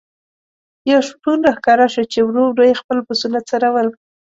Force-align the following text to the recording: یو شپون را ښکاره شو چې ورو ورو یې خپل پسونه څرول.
یو 0.91 1.01
شپون 1.07 1.37
را 1.45 1.51
ښکاره 1.57 1.87
شو 1.93 2.03
چې 2.11 2.19
ورو 2.23 2.43
ورو 2.47 2.63
یې 2.69 2.79
خپل 2.81 2.97
پسونه 3.07 3.39
څرول. 3.49 3.87